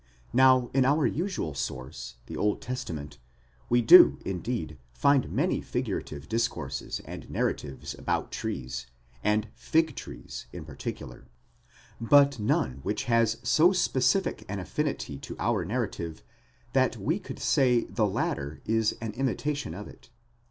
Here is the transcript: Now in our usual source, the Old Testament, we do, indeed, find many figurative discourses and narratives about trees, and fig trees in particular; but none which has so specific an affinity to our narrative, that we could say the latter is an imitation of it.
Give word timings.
Now 0.33 0.71
in 0.73 0.83
our 0.83 1.05
usual 1.05 1.53
source, 1.53 2.15
the 2.25 2.35
Old 2.35 2.59
Testament, 2.59 3.19
we 3.69 3.83
do, 3.83 4.17
indeed, 4.25 4.79
find 4.95 5.29
many 5.31 5.61
figurative 5.61 6.27
discourses 6.27 7.01
and 7.05 7.29
narratives 7.29 7.93
about 7.93 8.31
trees, 8.31 8.87
and 9.23 9.47
fig 9.53 9.95
trees 9.95 10.47
in 10.51 10.65
particular; 10.65 11.27
but 12.01 12.39
none 12.39 12.79
which 12.81 13.03
has 13.03 13.37
so 13.43 13.73
specific 13.73 14.43
an 14.49 14.57
affinity 14.57 15.19
to 15.19 15.35
our 15.37 15.63
narrative, 15.63 16.23
that 16.73 16.97
we 16.97 17.19
could 17.19 17.37
say 17.37 17.81
the 17.83 18.07
latter 18.07 18.59
is 18.65 18.97
an 19.01 19.11
imitation 19.13 19.75
of 19.75 19.87
it. 19.87 20.09